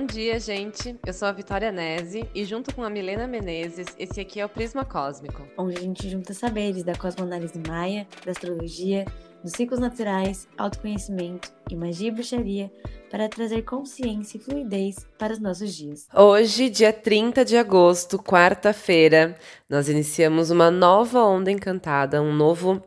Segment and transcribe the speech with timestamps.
[0.00, 0.98] Bom dia, gente.
[1.04, 4.48] Eu sou a Vitória Nese e junto com a Milena Menezes, esse aqui é o
[4.48, 5.46] Prisma Cósmico.
[5.58, 9.04] Onde a gente junta saberes da cosmoanálise maia, da astrologia,
[9.44, 12.72] dos ciclos naturais, autoconhecimento e magia e bruxaria
[13.10, 16.08] para trazer consciência e fluidez para os nossos dias.
[16.14, 19.36] Hoje, dia 30 de agosto, quarta-feira,
[19.68, 22.82] nós iniciamos uma nova onda encantada, um novo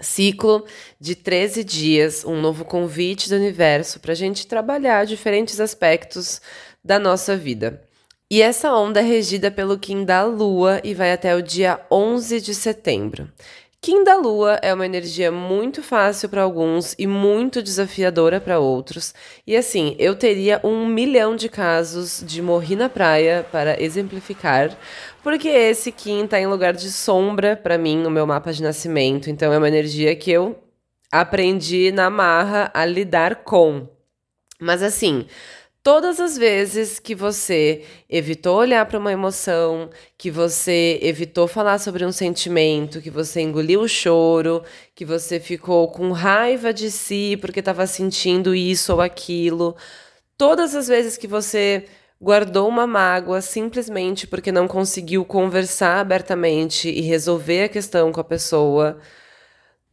[0.00, 0.64] ciclo
[0.98, 6.40] de 13 dias, um novo convite do universo para a gente trabalhar diferentes aspectos
[6.84, 7.82] da nossa vida.
[8.30, 12.40] E essa onda é regida pelo Kim da Lua e vai até o dia 11
[12.40, 13.28] de setembro.
[13.82, 19.14] Kim da Lua é uma energia muito fácil para alguns e muito desafiadora para outros.
[19.46, 24.76] E assim, eu teria um milhão de casos de morrer na praia para exemplificar,
[25.22, 29.30] porque esse Kim está em lugar de sombra para mim no meu mapa de nascimento.
[29.30, 30.62] Então é uma energia que eu
[31.10, 33.88] aprendi na marra a lidar com.
[34.60, 35.26] Mas assim,
[35.82, 42.04] Todas as vezes que você evitou olhar para uma emoção, que você evitou falar sobre
[42.04, 44.62] um sentimento, que você engoliu o choro,
[44.94, 49.74] que você ficou com raiva de si porque estava sentindo isso ou aquilo,
[50.36, 51.86] todas as vezes que você
[52.20, 58.24] guardou uma mágoa simplesmente porque não conseguiu conversar abertamente e resolver a questão com a
[58.24, 58.98] pessoa,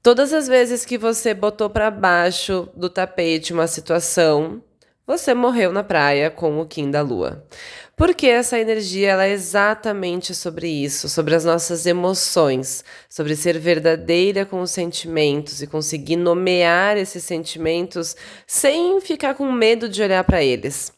[0.03, 4.61] todas as vezes que você botou para baixo do tapete uma situação
[5.08, 7.47] você morreu na praia com o Kim da Lua.
[7.95, 14.45] Porque essa energia ela é exatamente sobre isso, sobre as nossas emoções, sobre ser verdadeira
[14.45, 20.44] com os sentimentos e conseguir nomear esses sentimentos sem ficar com medo de olhar para
[20.44, 20.91] eles.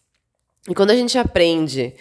[0.67, 1.93] E quando a gente aprende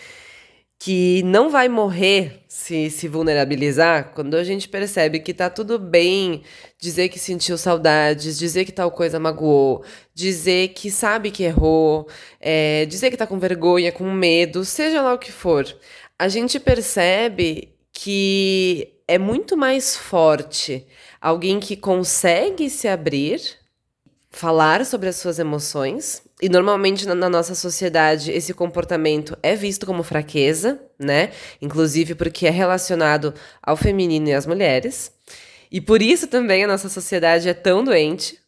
[0.78, 6.42] que não vai morrer se se vulnerabilizar, quando a gente percebe que tá tudo bem
[6.78, 9.84] dizer que sentiu saudades, dizer que tal coisa magoou,
[10.14, 12.08] dizer que sabe que errou,
[12.40, 15.66] é, dizer que tá com vergonha, com medo, seja lá o que for,
[16.18, 20.86] a gente percebe que é muito mais forte
[21.20, 23.40] alguém que consegue se abrir
[24.30, 26.22] falar sobre as suas emoções.
[26.40, 31.30] E normalmente na, na, nossa sociedade esse comportamento é visto como fraqueza, né?
[31.60, 35.12] Inclusive porque é relacionado ao feminino e às mulheres.
[35.70, 38.38] E por isso também a nossa sociedade é tão doente.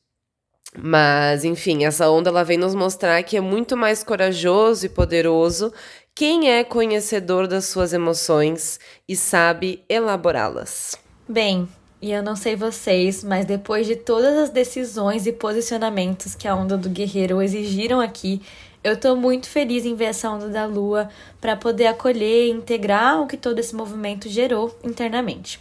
[0.79, 5.73] Mas, enfim, essa onda ela vem nos mostrar que é muito mais corajoso e poderoso
[6.15, 10.97] quem é conhecedor das suas emoções e sabe elaborá-las.
[11.29, 11.69] Bem,
[12.03, 16.55] e eu não sei vocês, mas depois de todas as decisões e posicionamentos que a
[16.55, 18.41] onda do guerreiro exigiram aqui,
[18.83, 23.21] eu tô muito feliz em ver essa onda da lua para poder acolher e integrar
[23.21, 25.61] o que todo esse movimento gerou internamente.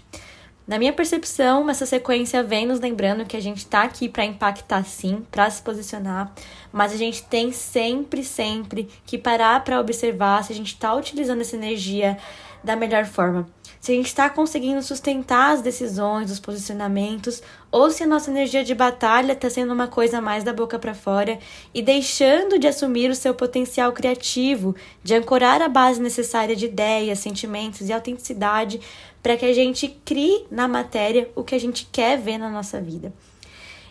[0.65, 4.85] Na minha percepção, essa sequência vem nos lembrando que a gente tá aqui para impactar
[4.85, 6.31] sim, para se posicionar,
[6.71, 11.41] mas a gente tem sempre, sempre que parar para observar se a gente está utilizando
[11.41, 12.17] essa energia
[12.63, 13.47] da melhor forma
[13.79, 18.63] se a gente está conseguindo sustentar as decisões, os posicionamentos, ou se a nossa energia
[18.63, 21.39] de batalha está sendo uma coisa mais da boca para fora
[21.73, 27.19] e deixando de assumir o seu potencial criativo, de ancorar a base necessária de ideias,
[27.19, 28.81] sentimentos e autenticidade
[29.23, 32.81] para que a gente crie na matéria o que a gente quer ver na nossa
[32.81, 33.13] vida.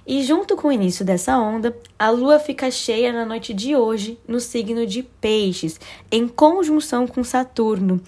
[0.06, 4.18] E junto com o início dessa onda, a lua fica cheia na noite de hoje
[4.26, 5.78] no signo de Peixes,
[6.10, 8.00] em conjunção com Saturno.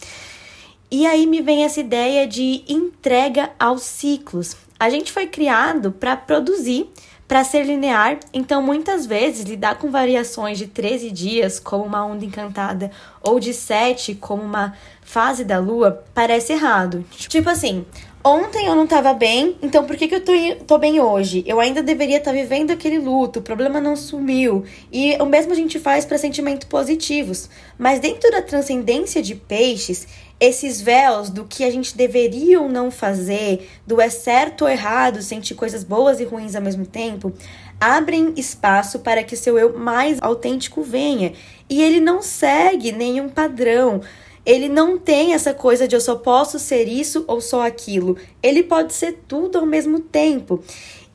[0.90, 4.56] E aí me vem essa ideia de entrega aos ciclos.
[4.78, 6.90] A gente foi criado para produzir,
[7.28, 12.24] para ser linear, então muitas vezes lidar com variações de 13 dias, como uma onda
[12.24, 12.90] encantada,
[13.22, 17.04] ou de 7, como uma fase da lua, parece errado.
[17.12, 17.86] Tipo assim,
[18.22, 20.32] Ontem eu não tava bem, então por que, que eu tô,
[20.66, 21.42] tô bem hoje?
[21.46, 24.62] Eu ainda deveria estar tá vivendo aquele luto, o problema não sumiu.
[24.92, 27.48] E o mesmo a gente faz para sentimentos positivos.
[27.78, 30.06] Mas dentro da transcendência de peixes,
[30.38, 35.22] esses véus do que a gente deveria ou não fazer, do é certo ou errado,
[35.22, 37.32] sentir coisas boas e ruins ao mesmo tempo,
[37.80, 41.32] abrem espaço para que seu eu mais autêntico venha.
[41.70, 44.02] E ele não segue nenhum padrão.
[44.44, 48.16] Ele não tem essa coisa de eu só posso ser isso ou só aquilo.
[48.42, 50.62] Ele pode ser tudo ao mesmo tempo.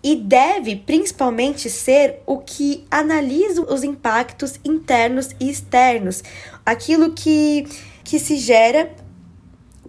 [0.03, 6.23] E deve principalmente ser o que analisa os impactos internos e externos,
[6.63, 7.67] aquilo que,
[8.03, 8.93] que se gera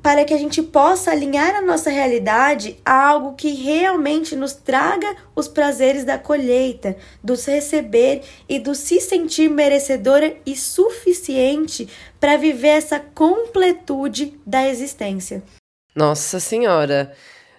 [0.06, 5.16] para que a gente possa alinhar a nossa realidade a algo que realmente nos traga
[5.34, 11.88] os prazeres da colheita, do receber e do se sentir merecedora e suficiente
[12.20, 15.42] para viver essa completude da existência.
[15.92, 17.12] Nossa Senhora,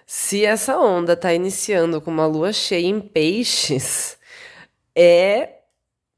[0.06, 4.16] se essa onda está iniciando com uma lua cheia em peixes,
[4.96, 5.50] é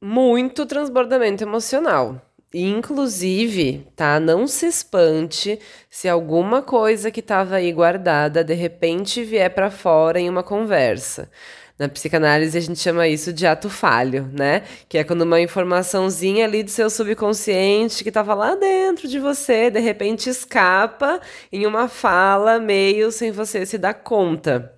[0.01, 2.23] muito transbordamento emocional.
[2.53, 4.19] Inclusive, tá?
[4.19, 10.19] Não se espante se alguma coisa que estava aí guardada de repente vier para fora
[10.19, 11.31] em uma conversa.
[11.79, 14.65] Na psicanálise a gente chama isso de ato falho, né?
[14.89, 19.71] Que é quando uma informaçãozinha ali do seu subconsciente que estava lá dentro de você,
[19.71, 21.21] de repente escapa
[21.53, 24.75] em uma fala meio sem você se dar conta.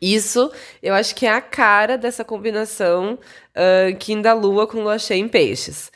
[0.00, 0.50] Isso
[0.82, 3.18] eu acho que é a cara dessa combinação
[3.54, 5.90] uh, Kim da Lua com Lua cheia em peixes.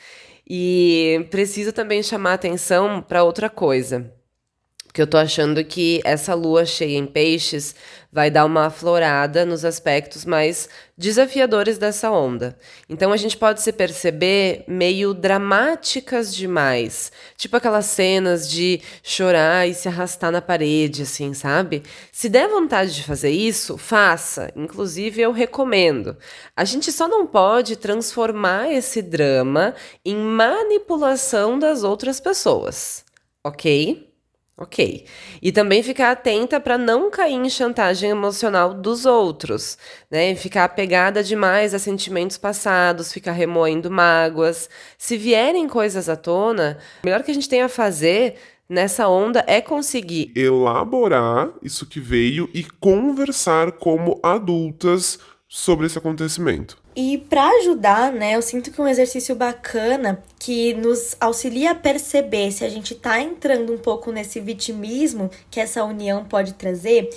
[0.49, 4.13] E preciso também chamar atenção para outra coisa.
[4.95, 7.75] Porque eu tô achando que essa lua cheia em peixes
[8.13, 12.57] vai dar uma aflorada nos aspectos mais desafiadores dessa onda.
[12.89, 19.75] Então a gente pode se perceber meio dramáticas demais, tipo aquelas cenas de chorar e
[19.75, 21.83] se arrastar na parede, assim, sabe?
[22.13, 24.53] Se der vontade de fazer isso, faça.
[24.55, 26.17] Inclusive eu recomendo.
[26.57, 29.75] A gente só não pode transformar esse drama
[30.05, 33.05] em manipulação das outras pessoas,
[33.43, 34.14] ok?
[34.57, 35.05] Ok.
[35.43, 39.77] E também ficar atenta para não cair em chantagem emocional dos outros,
[40.09, 40.33] né?
[40.37, 44.71] Ficar apegada demais a sentimentos passados, ficar remoendo mágoas.
[44.97, 48.37] Se vierem coisas à tona, o melhor que a gente tem a fazer
[48.69, 55.19] nessa onda é conseguir elaborar isso que veio e conversar como adultas
[55.49, 56.84] sobre esse acontecimento.
[56.97, 62.53] E para ajudar, né, eu sinto que um exercício bacana que nos auxilia a perceber
[62.53, 67.11] se a gente tá entrando um pouco nesse vitimismo que essa união pode trazer,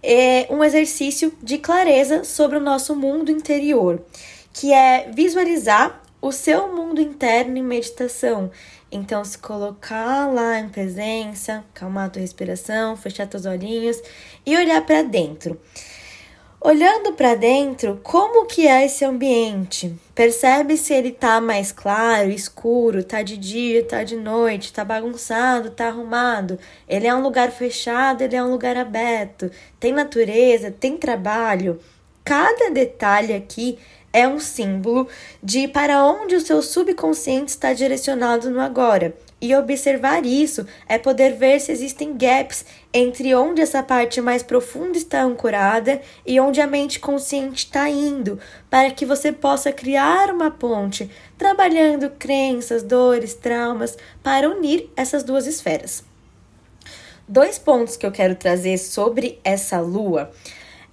[0.00, 4.00] é um exercício de clareza sobre o nosso mundo interior,
[4.52, 8.50] que é visualizar o seu mundo interno em meditação.
[8.92, 14.00] Então, se colocar lá em presença, calmar a tua respiração, fechar teus olhinhos
[14.44, 15.60] e olhar para dentro.
[16.66, 19.94] Olhando para dentro, como que é esse ambiente?
[20.12, 25.70] Percebe se ele tá mais claro, escuro, tá de dia, tá de noite, tá bagunçado,
[25.70, 26.58] tá arrumado.
[26.88, 29.48] Ele é um lugar fechado, ele é um lugar aberto.
[29.78, 31.78] Tem natureza, tem trabalho.
[32.24, 33.78] Cada detalhe aqui
[34.12, 35.06] é um símbolo
[35.40, 39.14] de para onde o seu subconsciente está direcionado no agora.
[39.46, 44.98] E observar isso é poder ver se existem gaps entre onde essa parte mais profunda
[44.98, 50.50] está ancorada e onde a mente consciente está indo, para que você possa criar uma
[50.50, 51.08] ponte,
[51.38, 56.02] trabalhando crenças, dores, traumas, para unir essas duas esferas.
[57.28, 60.32] Dois pontos que eu quero trazer sobre essa lua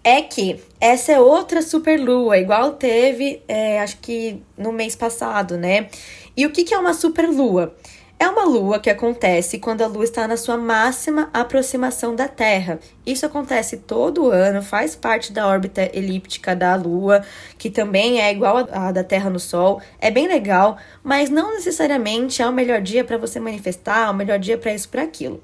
[0.03, 5.57] é que essa é outra super lua, igual teve, é, acho que no mês passado,
[5.57, 5.89] né?
[6.35, 7.75] E o que, que é uma super lua?
[8.19, 12.79] É uma lua que acontece quando a lua está na sua máxima aproximação da Terra.
[13.05, 17.21] Isso acontece todo ano, faz parte da órbita elíptica da lua,
[17.57, 19.81] que também é igual à da Terra no Sol.
[19.99, 24.39] É bem legal, mas não necessariamente é o melhor dia para você manifestar, o melhor
[24.39, 25.41] dia para isso, para aquilo.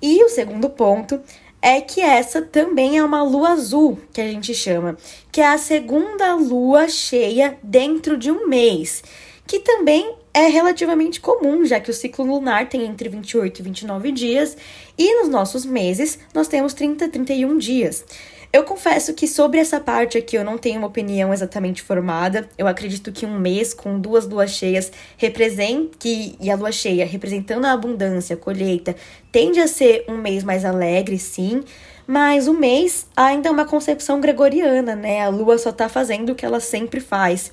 [0.00, 1.20] E o segundo ponto
[1.60, 4.96] é que essa também é uma lua azul, que a gente chama,
[5.30, 9.04] que é a segunda lua cheia dentro de um mês,
[9.46, 14.12] que também é relativamente comum, já que o ciclo lunar tem entre 28 e 29
[14.12, 14.56] dias
[14.96, 18.04] e nos nossos meses nós temos 30 a 31 dias.
[18.52, 22.46] Eu confesso que sobre essa parte aqui eu não tenho uma opinião exatamente formada.
[22.58, 27.06] Eu acredito que um mês com duas luas cheias representa que e a lua cheia
[27.06, 28.94] representando a abundância, a colheita,
[29.30, 31.64] tende a ser um mês mais alegre, sim.
[32.06, 35.22] Mas o mês ainda é uma concepção gregoriana, né?
[35.22, 37.50] A lua só tá fazendo o que ela sempre faz.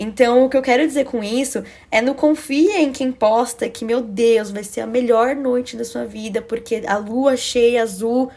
[0.00, 3.84] Então, o que eu quero dizer com isso é não confie em quem posta que,
[3.84, 8.30] meu Deus, vai ser a melhor noite da sua vida, porque a lua cheia azul.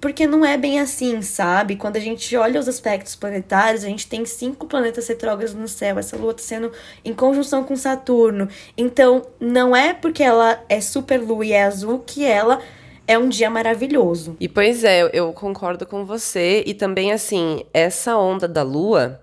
[0.00, 1.74] Porque não é bem assim, sabe?
[1.74, 5.98] Quando a gente olha os aspectos planetários, a gente tem cinco planetas retrógrados no céu.
[5.98, 6.70] Essa lua tá sendo
[7.04, 8.48] em conjunção com Saturno.
[8.76, 12.60] Então, não é porque ela é super lua e é azul que ela
[13.08, 14.36] é um dia maravilhoso.
[14.38, 16.62] E pois é, eu concordo com você.
[16.64, 19.20] E também, assim, essa onda da lua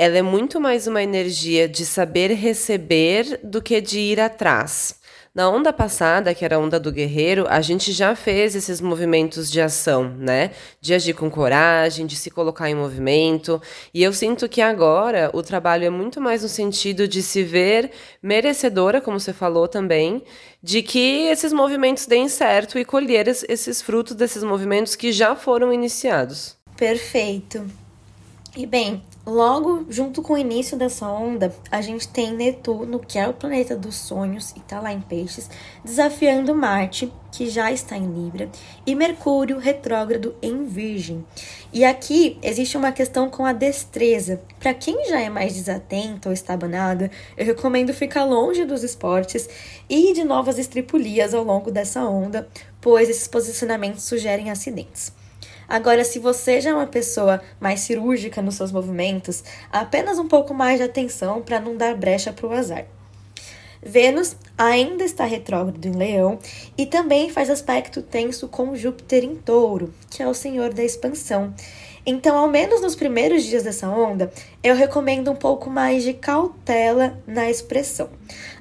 [0.00, 4.98] ela é muito mais uma energia de saber receber do que de ir atrás.
[5.34, 9.50] Na onda passada, que era a onda do guerreiro, a gente já fez esses movimentos
[9.50, 10.52] de ação, né?
[10.80, 13.60] De agir com coragem, de se colocar em movimento.
[13.92, 17.90] E eu sinto que agora o trabalho é muito mais no sentido de se ver
[18.22, 20.22] merecedora, como você falou também,
[20.62, 25.70] de que esses movimentos deem certo e colher esses frutos desses movimentos que já foram
[25.70, 26.56] iniciados.
[26.74, 27.79] Perfeito.
[28.56, 33.28] E bem, logo junto com o início dessa onda, a gente tem Netuno, que é
[33.28, 35.48] o planeta dos sonhos e tá lá em Peixes,
[35.84, 38.50] desafiando Marte, que já está em Libra,
[38.84, 41.24] e Mercúrio retrógrado em Virgem.
[41.72, 44.42] E aqui existe uma questão com a destreza.
[44.58, 49.48] Para quem já é mais desatento ou estabanada, eu recomendo ficar longe dos esportes
[49.88, 52.48] e de novas estripulias ao longo dessa onda,
[52.80, 55.19] pois esses posicionamentos sugerem acidentes.
[55.70, 60.52] Agora, se você já é uma pessoa mais cirúrgica nos seus movimentos, apenas um pouco
[60.52, 62.86] mais de atenção para não dar brecha para o azar.
[63.80, 66.40] Vênus ainda está retrógrado em Leão
[66.76, 71.54] e também faz aspecto tenso com Júpiter em Touro, que é o senhor da expansão.
[72.04, 74.32] Então, ao menos nos primeiros dias dessa onda,
[74.64, 78.08] eu recomendo um pouco mais de cautela na expressão.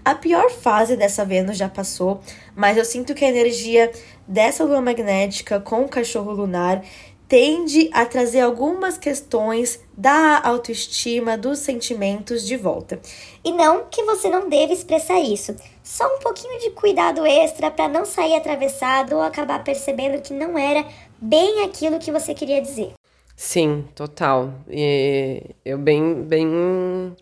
[0.06, 2.22] A pior fase dessa Vênus já passou,
[2.56, 3.92] mas eu sinto que a energia
[4.29, 6.83] dessa lua magnética com o cachorro lunar
[7.27, 13.00] tende a trazer algumas questões da autoestima, dos sentimentos de volta.
[13.43, 17.88] E não que você não deva expressar isso, só um pouquinho de cuidado extra para
[17.88, 20.86] não sair atravessado ou acabar percebendo que não era
[21.19, 22.93] bem aquilo que você queria dizer.
[23.36, 24.51] Sim, total.
[24.67, 27.15] E eu bem, bem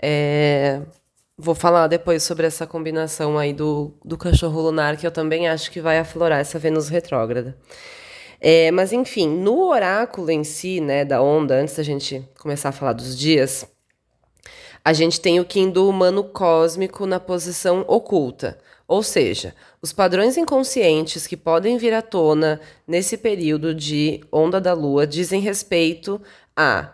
[0.00, 0.80] é,
[1.42, 5.70] Vou falar depois sobre essa combinação aí do, do cachorro lunar, que eu também acho
[5.70, 7.56] que vai aflorar essa Vênus retrógrada.
[8.38, 12.72] É, mas enfim, no oráculo em si, né, da onda, antes da gente começar a
[12.72, 13.66] falar dos dias,
[14.84, 18.58] a gente tem o Kim do humano cósmico na posição oculta.
[18.86, 24.74] Ou seja, os padrões inconscientes que podem vir à tona nesse período de onda da
[24.74, 26.20] lua dizem respeito
[26.54, 26.90] a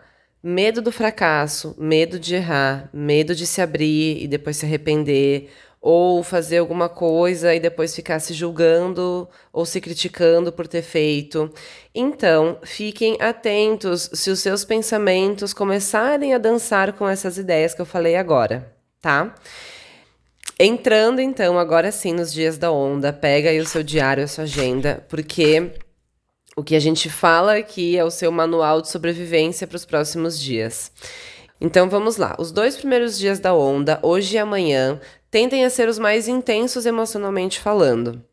[0.47, 5.49] medo do fracasso, medo de errar, medo de se abrir e depois se arrepender,
[5.81, 11.51] ou fazer alguma coisa e depois ficar se julgando ou se criticando por ter feito.
[11.93, 17.85] Então, fiquem atentos se os seus pensamentos começarem a dançar com essas ideias que eu
[17.85, 19.35] falei agora, tá?
[20.57, 24.45] Entrando então agora sim nos dias da onda, pega aí o seu diário, a sua
[24.45, 25.73] agenda, porque
[26.57, 30.39] o que a gente fala aqui é o seu manual de sobrevivência para os próximos
[30.39, 30.91] dias.
[31.61, 32.35] Então vamos lá.
[32.39, 34.99] Os dois primeiros dias da onda, hoje e amanhã,
[35.29, 38.23] tendem a ser os mais intensos emocionalmente falando.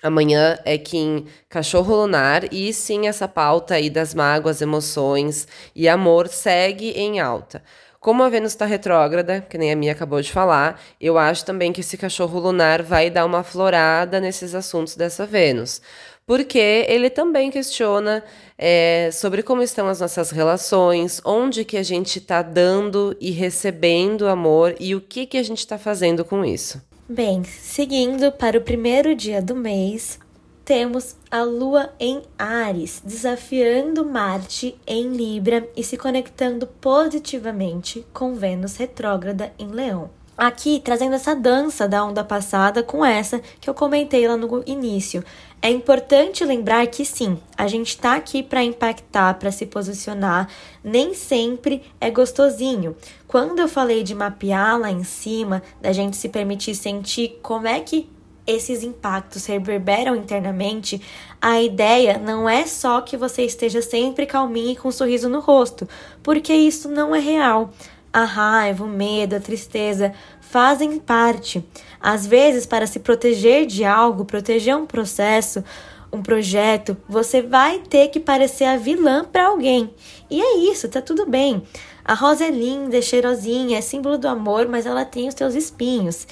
[0.00, 6.28] Amanhã é Kim Cachorro Lunar e sim essa pauta aí das mágoas, emoções e amor
[6.28, 7.64] segue em alta.
[7.98, 11.72] Como a Vênus está retrógrada, que nem a minha acabou de falar, eu acho também
[11.72, 15.80] que esse cachorro lunar vai dar uma florada nesses assuntos dessa Vênus
[16.26, 18.22] porque ele também questiona
[18.58, 24.26] é, sobre como estão as nossas relações, onde que a gente está dando e recebendo
[24.26, 26.82] amor e o que que a gente está fazendo com isso.
[27.08, 30.18] Bem, seguindo para o primeiro dia do mês,
[30.64, 38.76] temos a Lua em Ares, desafiando Marte em Libra e se conectando positivamente com Vênus
[38.76, 44.28] retrógrada em Leão aqui trazendo essa dança da onda passada com essa que eu comentei
[44.28, 45.24] lá no início.
[45.66, 50.48] É importante lembrar que sim, a gente está aqui para impactar, para se posicionar,
[50.84, 52.94] nem sempre é gostosinho.
[53.26, 57.80] Quando eu falei de mapear lá em cima, da gente se permitir sentir como é
[57.80, 58.08] que
[58.46, 61.02] esses impactos reverberam internamente,
[61.42, 65.40] a ideia não é só que você esteja sempre calminho e com um sorriso no
[65.40, 65.88] rosto,
[66.22, 67.72] porque isso não é real.
[68.16, 71.62] A raiva, o medo, a tristeza fazem parte.
[72.00, 75.62] Às vezes, para se proteger de algo, proteger um processo,
[76.10, 79.90] um projeto, você vai ter que parecer a vilã para alguém.
[80.30, 81.62] E é isso, tá tudo bem.
[82.02, 85.54] A rosa é linda, é cheirosinha, é símbolo do amor, mas ela tem os seus
[85.54, 86.26] espinhos.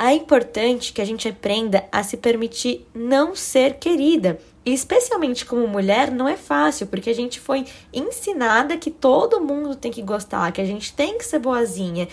[0.00, 4.36] É importante que a gente aprenda a se permitir não ser querida.
[4.64, 9.90] Especialmente como mulher, não é fácil, porque a gente foi ensinada que todo mundo tem
[9.90, 12.06] que gostar, que a gente tem que ser boazinha.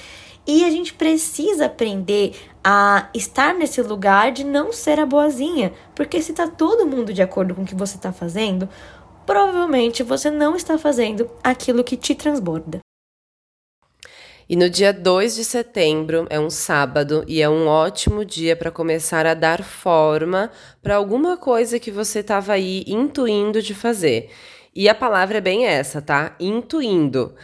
[0.45, 6.21] E a gente precisa aprender a estar nesse lugar de não ser a boazinha, porque
[6.21, 8.69] se tá todo mundo de acordo com o que você está fazendo,
[9.25, 12.79] provavelmente você não está fazendo aquilo que te transborda.
[14.49, 18.71] E no dia 2 de setembro, é um sábado, e é um ótimo dia para
[18.71, 20.49] começar a dar forma
[20.81, 24.29] para alguma coisa que você estava aí intuindo de fazer.
[24.73, 26.33] E a palavra é bem essa, tá?
[26.39, 27.35] Intuindo.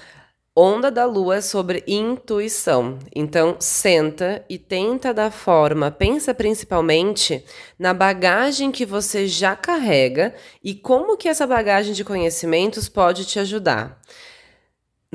[0.55, 2.99] Onda da Lua é sobre intuição.
[3.13, 5.91] Então, senta e tenta dar forma.
[5.91, 7.43] Pensa principalmente
[7.77, 10.33] na bagagem que você já carrega
[10.63, 13.99] e como que essa bagagem de conhecimentos pode te ajudar.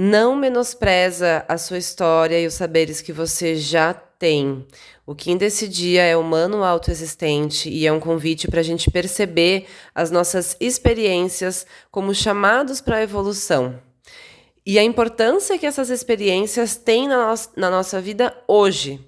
[0.01, 4.65] Não menospreza a sua história e os saberes que você já tem.
[5.05, 9.67] O Kim desse dia é humano autoexistente e é um convite para a gente perceber
[9.93, 13.83] as nossas experiências como chamados para a evolução.
[14.65, 19.01] e a importância que essas experiências têm na, no na nossa vida hoje.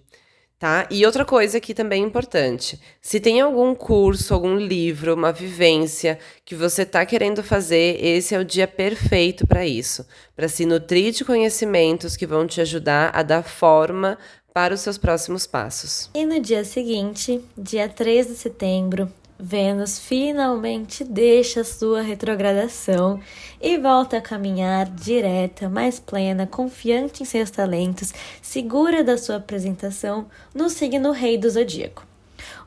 [0.61, 0.87] Tá?
[0.91, 6.19] E outra coisa que também é importante: se tem algum curso, algum livro, uma vivência
[6.45, 11.15] que você está querendo fazer, esse é o dia perfeito para isso, para se nutrir
[11.15, 14.19] de conhecimentos que vão te ajudar a dar forma
[14.53, 16.11] para os seus próximos passos.
[16.13, 19.11] E no dia seguinte, dia 3 de setembro,
[19.43, 23.19] Vênus finalmente deixa sua retrogradação
[23.59, 30.27] e volta a caminhar direta, mais plena, confiante em seus talentos, segura da sua apresentação
[30.55, 32.07] no signo Rei do Zodíaco.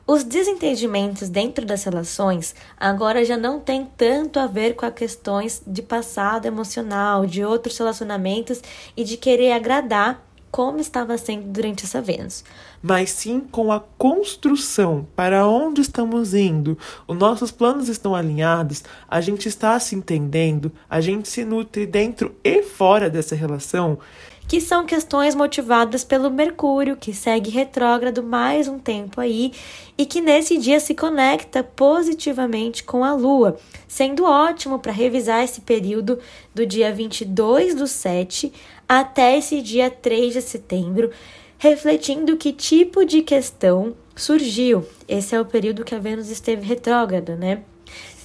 [0.04, 5.62] Os desentendimentos dentro das relações agora já não têm tanto a ver com as questões
[5.64, 8.60] de passado emocional, de outros relacionamentos
[8.96, 10.22] e de querer agradar
[10.54, 12.44] como estava sendo durante essa Vênus,
[12.80, 16.78] mas sim com a construção para onde estamos indo.
[17.08, 22.36] Os nossos planos estão alinhados, a gente está se entendendo, a gente se nutre dentro
[22.44, 23.98] e fora dessa relação.
[24.46, 29.52] Que são questões motivadas pelo Mercúrio, que segue retrógrado mais um tempo aí,
[29.96, 33.56] e que nesse dia se conecta positivamente com a Lua,
[33.88, 36.18] sendo ótimo para revisar esse período
[36.54, 38.52] do dia 22 do 7
[38.88, 41.10] até esse dia 3 de setembro,
[41.58, 44.86] refletindo que tipo de questão surgiu.
[45.08, 47.62] Esse é o período que a Vênus esteve retrógrada, né?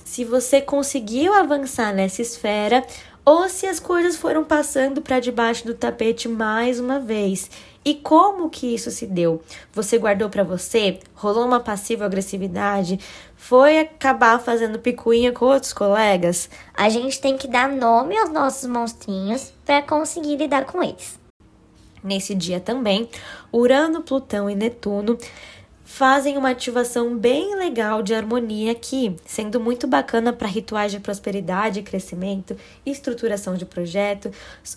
[0.04, 2.84] Se você conseguiu avançar nessa esfera
[3.24, 7.50] ou se as coisas foram passando para debaixo do tapete mais uma vez.
[7.84, 9.42] E como que isso se deu?
[9.74, 11.00] Você guardou para você?
[11.16, 13.00] Rolou uma passiva agressividade?
[13.36, 16.50] Foi acabar fazendo picuinha com outros colegas?
[16.74, 21.18] A gente tem que dar nome aos nossos monstrinhos para conseguir lidar com eles.
[22.04, 23.10] Nesse dia também,
[23.52, 25.18] Urano, Plutão e Netuno
[25.90, 31.82] fazem uma ativação bem legal de harmonia aqui, sendo muito bacana para rituais de prosperidade
[31.82, 32.56] crescimento,
[32.86, 34.32] estruturação de projeto,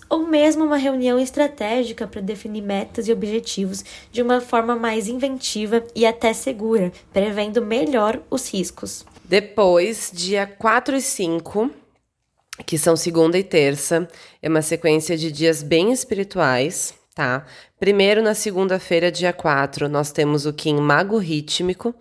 [0.09, 5.85] ou mesmo uma reunião estratégica para definir metas e objetivos de uma forma mais inventiva
[5.95, 9.05] e até segura, prevendo melhor os riscos.
[9.23, 11.69] Depois, dia 4 e 5,
[12.65, 14.09] que são segunda e terça,
[14.41, 17.45] é uma sequência de dias bem espirituais Tá.
[17.79, 21.93] Primeiro, na segunda-feira, dia 4, nós temos o Kim Mago Rítmico,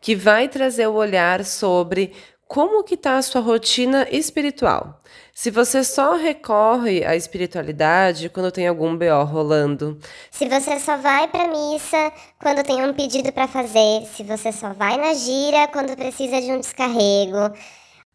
[0.00, 2.12] que vai trazer o olhar sobre
[2.46, 5.00] como que está a sua rotina espiritual.
[5.32, 9.98] Se você só recorre à espiritualidade quando tem algum BO rolando.
[10.30, 14.72] Se você só vai para missa quando tem um pedido para fazer, se você só
[14.72, 17.56] vai na gira quando precisa de um descarrego,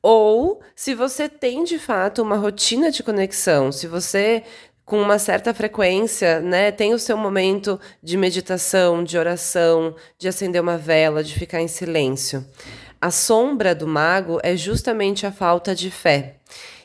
[0.01, 4.43] ou se você tem de fato uma rotina de conexão, se você
[4.85, 10.61] com uma certa frequência, né, tem o seu momento de meditação, de oração, de acender
[10.61, 12.45] uma vela, de ficar em silêncio.
[13.01, 16.37] A sombra do mago é justamente a falta de fé.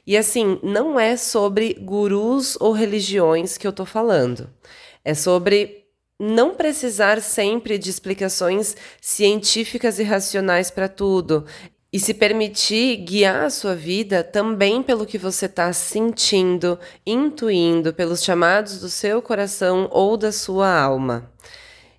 [0.06, 4.50] E assim, não é sobre gurus ou religiões que eu tô falando.
[5.04, 5.84] É sobre
[6.18, 11.46] não precisar sempre de explicações científicas e racionais para tudo
[11.92, 18.22] e se permitir guiar a sua vida também pelo que você está sentindo, intuindo, pelos
[18.22, 21.32] chamados do seu coração ou da sua alma.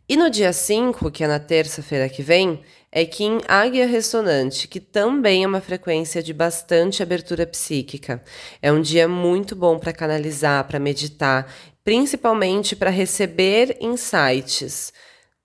[0.08, 4.80] E no dia 5, que é na terça-feira que vem, é Kim Águia Ressonante, que
[4.80, 8.22] também é uma frequência de bastante abertura psíquica.
[8.62, 11.50] É um dia muito bom para canalizar, para meditar,
[11.84, 14.92] principalmente para receber insights.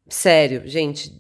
[0.08, 1.12] Sério, gente,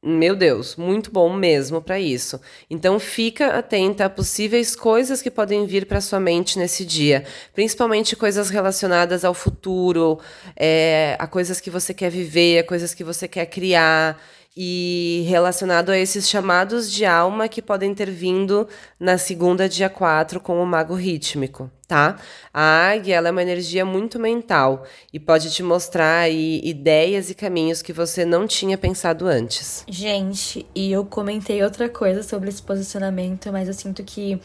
[0.00, 2.40] meu Deus, muito bom mesmo para isso.
[2.70, 8.14] Então fica atenta a possíveis coisas que podem vir para sua mente nesse dia, principalmente
[8.14, 10.20] coisas relacionadas ao futuro,
[10.54, 14.20] é, a coisas que você quer viver, a coisas que você quer criar
[14.60, 18.66] e relacionado a esses chamados de alma que podem ter vindo
[18.98, 22.16] na segunda, dia 4, com o mago rítmico, tá?
[22.52, 27.36] A águia ela é uma energia muito mental e pode te mostrar aí ideias e
[27.36, 29.84] caminhos que você não tinha pensado antes.
[29.88, 34.40] Gente, e eu comentei outra coisa sobre esse posicionamento, mas eu sinto que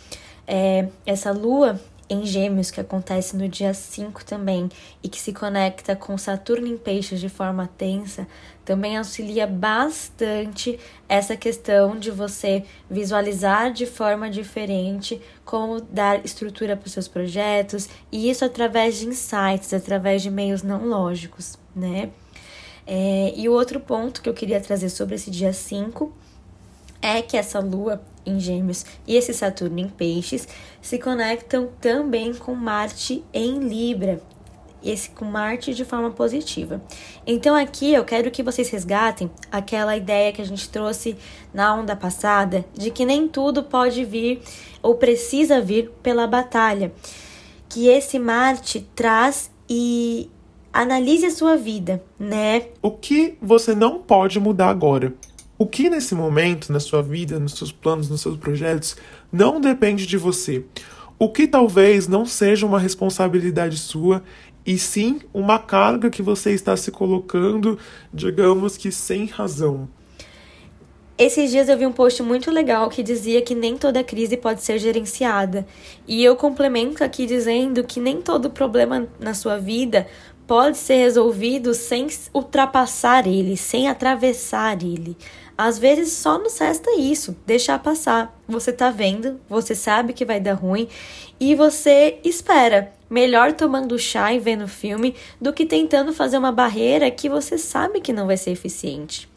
[0.45, 1.81] é, essa lua
[2.13, 4.69] em Gêmeos, que acontece no dia 5 também,
[5.01, 8.27] e que se conecta com Saturno em Peixes de forma tensa,
[8.63, 16.87] também auxilia bastante essa questão de você visualizar de forma diferente como dar estrutura para
[16.87, 22.09] os seus projetos, e isso através de insights, através de meios não lógicos, né?
[22.85, 26.13] É, e o outro ponto que eu queria trazer sobre esse dia 5
[27.03, 30.47] é que essa lua em Gêmeos e esse Saturno em Peixes
[30.81, 34.21] se conectam também com Marte em Libra,
[34.81, 36.81] esse com Marte de forma positiva.
[37.27, 41.17] Então aqui eu quero que vocês resgatem aquela ideia que a gente trouxe
[41.53, 44.41] na onda passada de que nem tudo pode vir
[44.81, 46.93] ou precisa vir pela batalha
[47.67, 50.29] que esse Marte traz e
[50.71, 52.67] analise a sua vida, né?
[52.81, 55.13] O que você não pode mudar agora?
[55.63, 58.97] O que nesse momento, na sua vida, nos seus planos, nos seus projetos,
[59.31, 60.65] não depende de você?
[61.17, 64.21] O que talvez não seja uma responsabilidade sua
[64.65, 67.79] e sim uma carga que você está se colocando,
[68.13, 69.87] digamos que sem razão.
[71.17, 74.61] Esses dias eu vi um post muito legal que dizia que nem toda crise pode
[74.61, 75.65] ser gerenciada.
[76.05, 80.07] E eu complemento aqui dizendo que nem todo problema na sua vida
[80.45, 85.15] pode ser resolvido sem ultrapassar ele, sem atravessar ele.
[85.57, 88.35] Às vezes só nos resta isso, deixar passar.
[88.47, 90.87] Você tá vendo, você sabe que vai dar ruim
[91.39, 92.91] e você espera.
[93.09, 98.01] Melhor tomando chá e vendo filme do que tentando fazer uma barreira que você sabe
[98.01, 99.29] que não vai ser eficiente.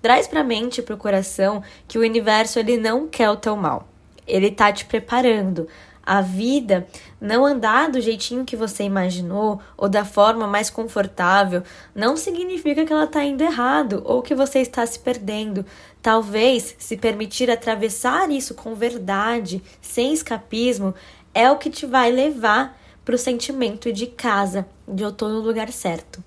[0.00, 3.56] Traz para mente e para o coração que o universo ele não quer o teu
[3.56, 3.88] mal.
[4.24, 5.66] Ele tá te preparando.
[6.04, 6.86] A vida
[7.26, 11.62] não andar do jeitinho que você imaginou ou da forma mais confortável
[11.92, 15.66] não significa que ela está indo errado ou que você está se perdendo.
[16.00, 20.94] Talvez se permitir atravessar isso com verdade, sem escapismo,
[21.34, 25.40] é o que te vai levar para o sentimento de casa, de eu tô no
[25.40, 26.22] lugar certo.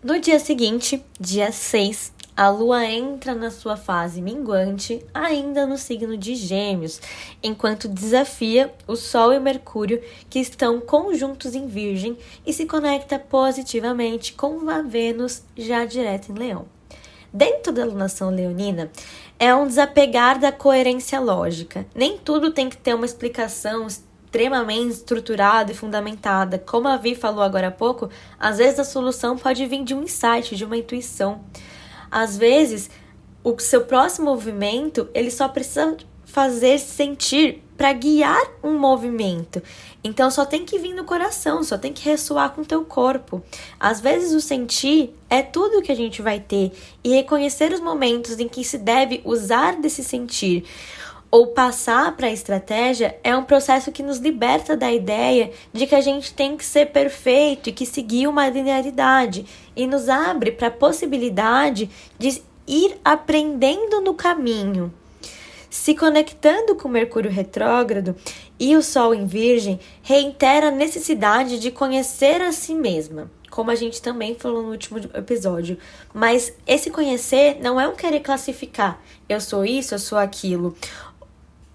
[0.00, 6.16] No dia seguinte, dia 6, a lua entra na sua fase minguante, ainda no signo
[6.16, 7.00] de Gêmeos,
[7.42, 14.34] enquanto desafia o Sol e Mercúrio, que estão conjuntos em Virgem, e se conecta positivamente
[14.34, 16.66] com a Vênus, já direto em Leão.
[17.32, 18.88] Dentro da lunação leonina,
[19.36, 21.84] é um desapegar da coerência lógica.
[21.92, 26.56] Nem tudo tem que ter uma explicação extremamente estruturada e fundamentada.
[26.56, 30.04] Como a Vi falou agora há pouco, às vezes a solução pode vir de um
[30.04, 31.40] insight, de uma intuição.
[32.10, 32.90] Às vezes,
[33.42, 39.62] o seu próximo movimento, ele só precisa fazer sentir para guiar um movimento.
[40.02, 43.42] Então só tem que vir no coração, só tem que ressoar com o teu corpo.
[43.78, 46.72] Às vezes o sentir é tudo que a gente vai ter
[47.04, 50.64] e reconhecer os momentos em que se deve usar desse sentir
[51.30, 55.94] ou passar para a estratégia é um processo que nos liberta da ideia de que
[55.94, 59.44] a gente tem que ser perfeito e que seguir uma linearidade
[59.76, 64.92] e nos abre para a possibilidade de ir aprendendo no caminho.
[65.70, 68.16] Se conectando com Mercúrio retrógrado
[68.58, 73.74] e o Sol em Virgem, reitera a necessidade de conhecer a si mesma, como a
[73.74, 75.76] gente também falou no último episódio.
[76.12, 80.74] Mas esse conhecer não é um querer classificar, eu sou isso, eu sou aquilo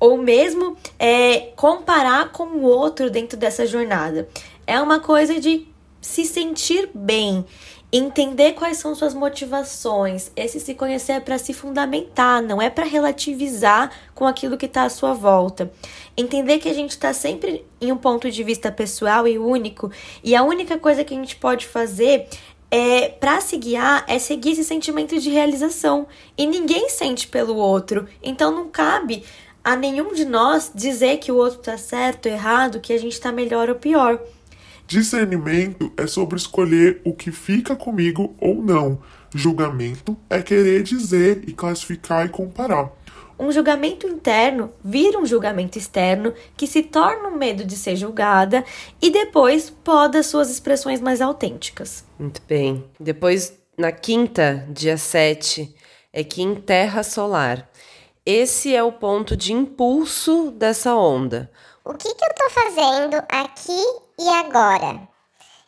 [0.04, 4.28] ou mesmo é, comparar com o outro dentro dessa jornada.
[4.68, 5.66] É uma coisa de
[6.02, 7.46] se sentir bem,
[7.89, 10.30] entender quais são suas motivações.
[10.36, 14.84] Esse se conhecer é para se fundamentar, não é para relativizar com aquilo que está
[14.84, 15.72] à sua volta.
[16.18, 19.89] Entender que a gente está sempre em um ponto de vista pessoal e único,
[20.22, 22.28] e a única coisa que a gente pode fazer
[22.70, 26.08] é, para se guiar é seguir esse sentimento de realização.
[26.38, 28.06] E ninguém sente pelo outro.
[28.22, 29.24] Então não cabe
[29.63, 33.32] a nenhum de nós dizer que o outro está certo, errado, que a gente está
[33.32, 34.19] melhor ou pior.
[34.86, 39.02] Discernimento é sobre escolher o que fica comigo ou não.
[39.34, 42.91] Julgamento é querer dizer e classificar e comparar.
[43.39, 48.63] Um julgamento interno vira um julgamento externo que se torna um medo de ser julgada
[49.02, 52.06] e depois poda suas expressões mais autênticas.
[52.19, 52.84] Muito bem.
[52.99, 55.73] Depois, na quinta, dia 7,
[56.12, 57.67] é que em Terra Solar.
[58.25, 61.51] Esse é o ponto de impulso dessa onda.
[61.83, 63.83] O que, que eu estou fazendo aqui
[64.17, 65.01] e agora?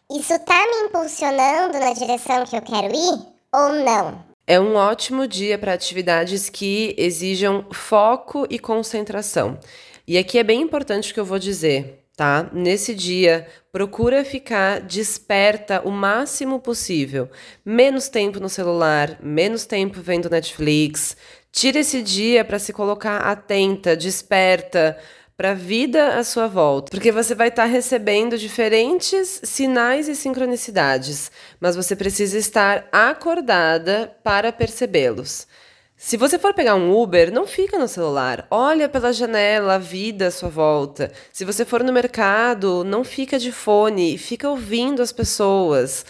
[0.10, 3.20] Isso está me impulsionando na direção que eu quero ir
[3.54, 4.24] ou não?
[4.48, 9.60] É um ótimo dia para atividades que exijam foco e concentração.
[10.08, 12.50] E aqui é bem importante o que eu vou dizer, tá?
[12.54, 17.28] Nesse dia, procura ficar desperta o máximo possível.
[17.66, 21.18] Menos tempo no celular, menos tempo vendo Netflix,
[21.56, 24.98] Tire esse dia para se colocar atenta, desperta
[25.38, 30.18] para a vida à sua volta, porque você vai estar tá recebendo diferentes sinais e
[30.18, 35.48] sincronicidades, mas você precisa estar acordada para percebê-los.
[35.96, 38.46] Se você for pegar um Uber, não fica no celular.
[38.52, 41.10] Olha pela janela a vida à sua volta.
[41.32, 46.06] Se você for no mercado, não fica de fone, fica ouvindo as pessoas,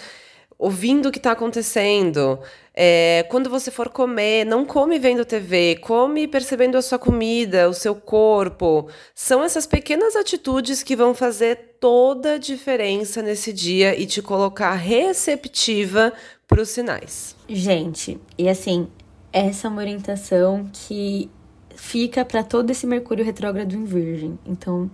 [0.58, 2.40] ouvindo o que está acontecendo.
[2.74, 7.74] É, quando você for comer, não come vendo TV, come percebendo a sua comida, o
[7.74, 8.90] seu corpo.
[9.14, 14.74] São essas pequenas atitudes que vão fazer toda a diferença nesse dia e te colocar
[14.74, 16.12] receptiva
[16.48, 17.36] para os sinais.
[17.48, 18.88] Gente, e assim,
[19.32, 21.30] essa é uma orientação que
[21.76, 24.40] fica para todo esse Mercúrio retrógrado em Virgem.
[24.46, 24.90] Então,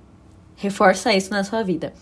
[0.55, 1.93] reforça isso na sua vida.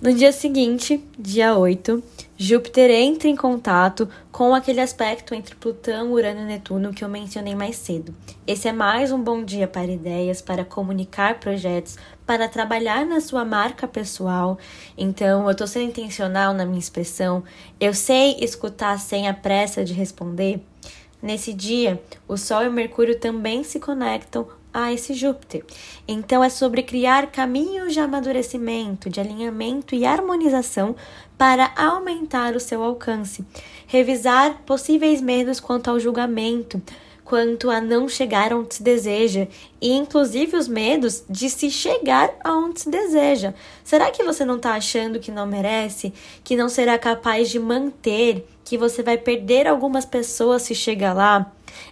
[0.00, 2.02] No dia seguinte, dia 8,
[2.36, 7.54] Júpiter entra em contato com aquele aspecto entre Plutão, Urano e Netuno que eu mencionei
[7.54, 8.12] mais cedo.
[8.44, 13.44] Esse é mais um bom dia para ideias, para comunicar projetos, para trabalhar na sua
[13.44, 14.58] marca pessoal.
[14.98, 17.44] Então, eu estou sendo intencional na minha expressão.
[17.78, 20.60] Eu sei escutar sem a pressa de responder.
[21.22, 25.64] Nesse dia, o Sol e o Mercúrio também se conectam a esse Júpiter.
[26.06, 30.96] Então é sobre criar caminhos de amadurecimento, de alinhamento e harmonização
[31.38, 33.44] para aumentar o seu alcance,
[33.86, 36.82] revisar possíveis medos quanto ao julgamento,
[37.24, 39.48] quanto a não chegar onde se deseja
[39.80, 43.54] e inclusive os medos de se chegar aonde se deseja.
[43.82, 46.12] Será que você não está achando que não merece,
[46.44, 51.50] que não será capaz de manter, que você vai perder algumas pessoas se chegar lá?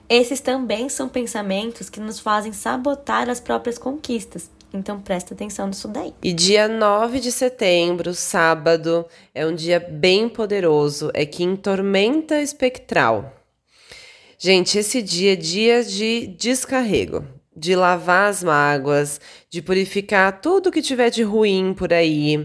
[0.09, 4.51] Esses também são pensamentos que nos fazem sabotar as próprias conquistas.
[4.73, 6.15] Então presta atenção nisso daí.
[6.23, 12.41] E dia 9 de setembro, sábado, é um dia bem poderoso, é que em tormenta
[12.41, 13.42] espectral.
[14.45, 17.25] Gente, esse dia é dia de descarrego,
[17.57, 22.43] de lavar as mágoas, de purificar tudo que tiver de ruim por aí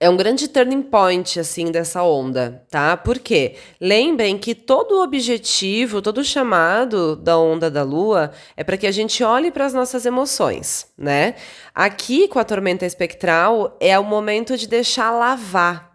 [0.00, 2.96] é um grande turning point assim dessa onda, tá?
[2.96, 8.76] Porque lembrem que todo o objetivo, todo o chamado da onda da lua é para
[8.76, 11.34] que a gente olhe para as nossas emoções, né?
[11.74, 15.87] Aqui com a tormenta espectral é o momento de deixar lavar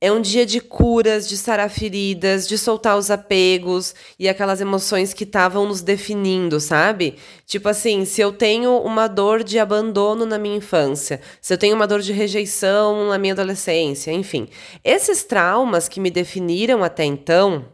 [0.00, 5.12] é um dia de curas, de sarar feridas, de soltar os apegos e aquelas emoções
[5.12, 7.16] que estavam nos definindo, sabe?
[7.44, 11.74] Tipo assim, se eu tenho uma dor de abandono na minha infância, se eu tenho
[11.74, 14.48] uma dor de rejeição na minha adolescência, enfim,
[14.84, 17.64] esses traumas que me definiram até então,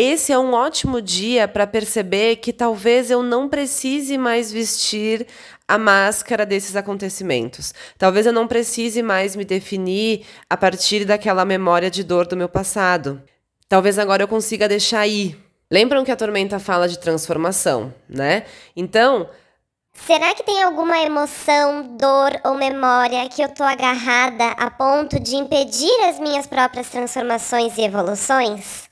[0.00, 5.26] esse é um ótimo dia para perceber que talvez eu não precise mais vestir
[5.66, 7.74] a máscara desses acontecimentos.
[7.98, 12.48] Talvez eu não precise mais me definir a partir daquela memória de dor do meu
[12.48, 13.22] passado.
[13.68, 15.38] Talvez agora eu consiga deixar ir.
[15.70, 18.44] Lembram que a tormenta fala de transformação, né?
[18.74, 19.28] Então,
[19.92, 25.36] Será que tem alguma emoção, dor ou memória que eu tô agarrada a ponto de
[25.36, 28.89] impedir as minhas próprias transformações e evoluções?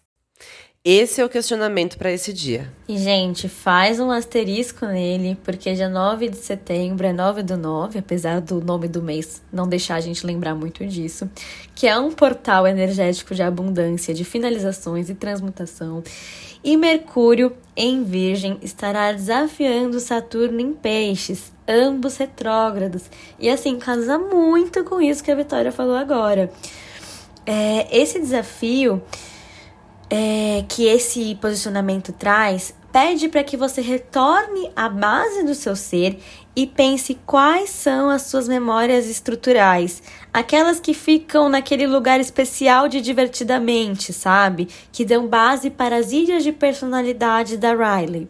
[0.85, 2.73] Esse é o questionamento para esse dia.
[2.89, 7.99] E, gente, faz um asterisco nele, porque dia 9 de setembro é 9 do 9,
[7.99, 11.29] apesar do nome do mês não deixar a gente lembrar muito disso,
[11.75, 16.03] que é um portal energético de abundância, de finalizações e transmutação.
[16.63, 23.11] E Mercúrio, em Virgem, estará desafiando Saturno em Peixes, ambos retrógrados.
[23.39, 26.51] E assim, casa muito com isso que a Vitória falou agora.
[27.45, 29.03] É, esse desafio
[30.11, 36.19] é, que esse posicionamento traz pede para que você retorne à base do seu ser
[36.57, 43.01] e pense quais são as suas memórias estruturais, aquelas que ficam naquele lugar especial de
[43.01, 44.69] divertidamente, sabe?
[44.91, 48.29] Que dão base para as ilhas de personalidade da Riley.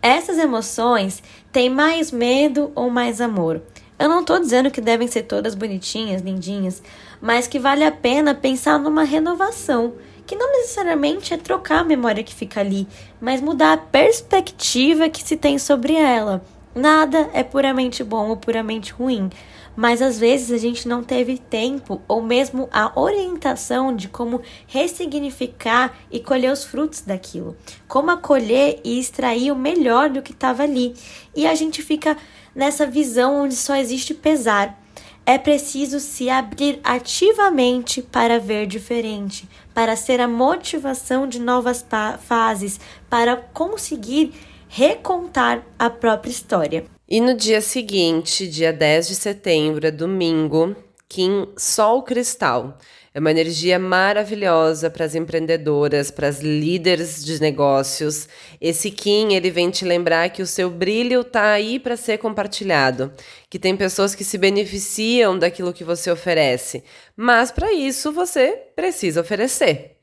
[0.00, 3.60] Essas emoções têm mais medo ou mais amor.
[3.98, 6.82] Eu não estou dizendo que devem ser todas bonitinhas, lindinhas,
[7.20, 9.92] mas que vale a pena pensar numa renovação
[10.30, 12.86] que não necessariamente é trocar a memória que fica ali,
[13.20, 16.40] mas mudar a perspectiva que se tem sobre ela.
[16.72, 19.28] Nada é puramente bom ou puramente ruim,
[19.74, 25.98] mas às vezes a gente não teve tempo ou mesmo a orientação de como ressignificar
[26.12, 27.56] e colher os frutos daquilo,
[27.88, 30.94] como acolher e extrair o melhor do que estava ali.
[31.34, 32.16] E a gente fica
[32.54, 34.80] nessa visão onde só existe pesar.
[35.26, 41.84] É preciso se abrir ativamente para ver diferente, para ser a motivação de novas
[42.20, 44.32] fases, para conseguir
[44.68, 46.84] recontar a própria história.
[47.08, 50.76] E no dia seguinte, dia 10 de setembro, é domingo,
[51.10, 52.78] Kim Sol Cristal.
[53.12, 58.28] É uma energia maravilhosa para as empreendedoras, para as líderes de negócios.
[58.60, 63.12] Esse Kim, ele vem te lembrar que o seu brilho está aí para ser compartilhado,
[63.50, 66.84] que tem pessoas que se beneficiam daquilo que você oferece,
[67.16, 69.96] mas para isso você precisa oferecer.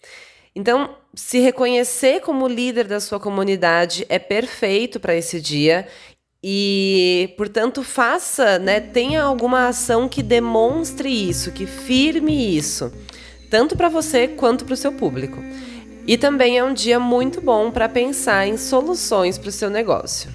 [0.54, 5.88] Então, se reconhecer como líder da sua comunidade é perfeito para esse dia
[6.50, 12.90] e, portanto, faça, né, tenha alguma ação que demonstre isso, que firme isso,
[13.50, 15.44] tanto para você quanto para o seu público.
[16.08, 20.32] E também é um dia muito bom para pensar em soluções para o seu negócio.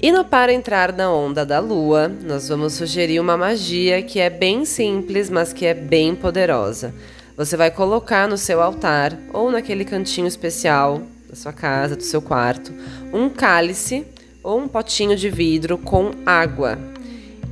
[0.00, 4.30] E no Para Entrar na Onda da Lua, nós vamos sugerir uma magia que é
[4.30, 6.94] bem simples, mas que é bem poderosa.
[7.36, 11.02] Você vai colocar no seu altar ou naquele cantinho especial
[11.34, 12.72] da sua casa, do seu quarto,
[13.12, 14.06] um cálice
[14.42, 16.78] ou um potinho de vidro com água.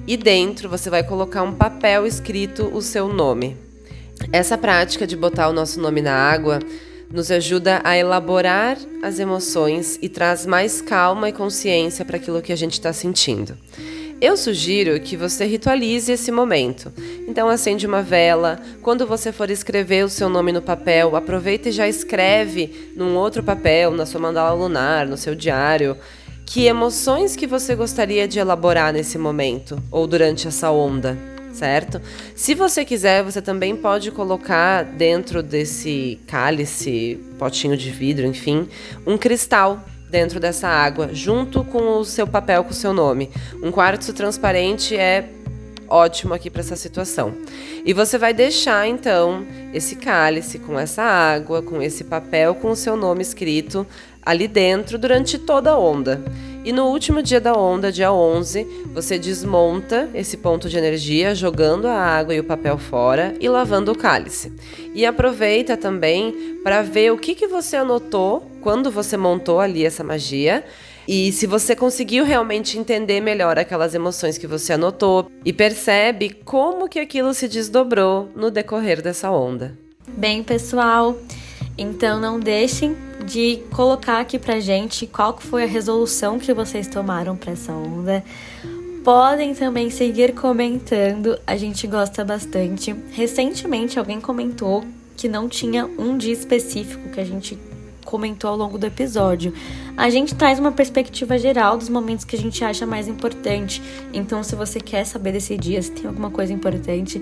[0.06, 3.56] E dentro você vai colocar um papel escrito o seu nome.
[4.32, 6.60] Essa prática de botar o nosso nome na água
[7.10, 12.52] nos ajuda a elaborar as emoções e traz mais calma e consciência para aquilo que
[12.52, 13.58] a gente está sentindo.
[14.22, 16.92] Eu sugiro que você ritualize esse momento.
[17.26, 21.72] Então acende uma vela, quando você for escrever o seu nome no papel, aproveita e
[21.72, 25.96] já escreve num outro papel, na sua mandala lunar, no seu diário,
[26.46, 31.18] que emoções que você gostaria de elaborar nesse momento ou durante essa onda
[31.52, 32.00] certo?
[32.34, 38.66] Se você quiser, você também pode colocar dentro desse cálice, potinho de vidro, enfim,
[39.06, 43.30] um cristal dentro dessa água, junto com o seu papel com o seu nome.
[43.62, 45.30] Um quartzo transparente é
[45.88, 47.34] ótimo aqui para essa situação.
[47.84, 52.76] E você vai deixar então esse cálice com essa água, com esse papel com o
[52.76, 53.86] seu nome escrito
[54.24, 56.22] ali dentro durante toda a onda.
[56.64, 61.88] E no último dia da onda, dia 11, você desmonta esse ponto de energia jogando
[61.88, 64.52] a água e o papel fora e lavando o cálice.
[64.94, 70.04] E aproveita também para ver o que, que você anotou quando você montou ali essa
[70.04, 70.64] magia
[71.06, 76.88] e se você conseguiu realmente entender melhor aquelas emoções que você anotou e percebe como
[76.88, 79.76] que aquilo se desdobrou no decorrer dessa onda.
[80.06, 81.16] Bem, pessoal,
[81.76, 87.36] então não deixem de colocar aqui pra gente qual foi a resolução que vocês tomaram
[87.36, 88.24] para essa onda.
[89.04, 92.94] Podem também seguir comentando, a gente gosta bastante.
[93.10, 94.84] Recentemente alguém comentou
[95.16, 97.58] que não tinha um dia específico que a gente
[98.04, 99.54] comentou ao longo do episódio.
[99.96, 103.82] A gente traz uma perspectiva geral dos momentos que a gente acha mais importante.
[104.12, 107.18] Então, se você quer saber desse dia, se tem alguma coisa importante,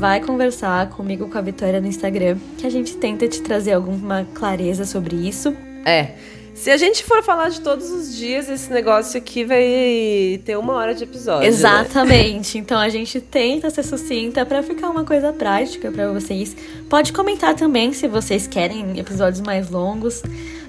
[0.00, 4.26] vai conversar comigo com a Vitória no Instagram, que a gente tenta te trazer alguma
[4.34, 5.54] clareza sobre isso.
[5.84, 6.12] É.
[6.54, 10.72] Se a gente for falar de todos os dias, esse negócio aqui vai ter uma
[10.72, 11.42] hora de episódio.
[11.42, 11.48] Né?
[11.48, 12.56] Exatamente.
[12.56, 12.62] Né?
[12.62, 16.56] Então a gente tenta ser sucinta para ficar uma coisa prática para vocês.
[16.88, 20.22] Pode comentar também se vocês querem episódios mais longos.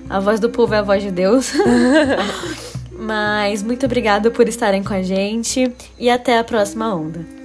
[0.09, 1.53] A voz do povo é a voz de Deus.
[2.91, 7.40] Mas muito obrigada por estarem com a gente e até a próxima onda.